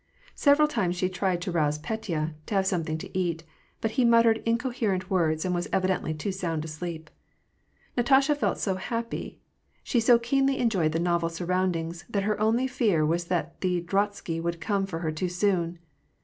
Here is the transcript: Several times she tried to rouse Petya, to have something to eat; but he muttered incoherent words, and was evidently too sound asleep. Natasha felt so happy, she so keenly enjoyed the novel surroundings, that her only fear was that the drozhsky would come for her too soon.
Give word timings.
Several 0.33 0.67
times 0.67 0.95
she 0.95 1.09
tried 1.09 1.41
to 1.43 1.51
rouse 1.51 1.77
Petya, 1.77 2.33
to 2.47 2.55
have 2.55 2.65
something 2.65 2.97
to 2.97 3.15
eat; 3.15 3.43
but 3.81 3.91
he 3.91 4.03
muttered 4.03 4.41
incoherent 4.47 5.11
words, 5.11 5.45
and 5.45 5.53
was 5.53 5.67
evidently 5.71 6.11
too 6.11 6.31
sound 6.31 6.65
asleep. 6.65 7.11
Natasha 7.95 8.33
felt 8.33 8.57
so 8.57 8.73
happy, 8.77 9.37
she 9.83 9.99
so 9.99 10.17
keenly 10.17 10.57
enjoyed 10.57 10.93
the 10.93 10.99
novel 10.99 11.29
surroundings, 11.29 12.03
that 12.09 12.23
her 12.23 12.41
only 12.41 12.65
fear 12.65 13.05
was 13.05 13.25
that 13.25 13.61
the 13.61 13.79
drozhsky 13.83 14.41
would 14.41 14.59
come 14.59 14.87
for 14.87 15.01
her 15.01 15.11
too 15.11 15.29
soon. 15.29 15.77